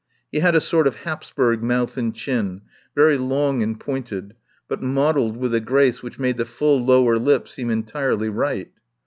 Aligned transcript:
He 0.31 0.39
had 0.39 0.55
a 0.55 0.61
sort 0.61 0.87
of 0.87 0.95
Hapsburg 1.05 1.61
mouth 1.61 1.95
and 1.95 2.11
chin, 2.15 2.61
very 2.95 3.19
long 3.19 3.61
and 3.61 3.79
pointed, 3.79 4.33
but 4.67 4.81
modelled 4.81 5.37
with 5.37 5.53
a 5.53 5.61
grace 5.61 6.01
which 6.01 6.17
made 6.17 6.37
the 6.37 6.43
full 6.45 6.83
lower 6.83 7.19
lip 7.19 7.47
seem 7.47 7.69
entirely 7.69 8.29
right. 8.29 8.71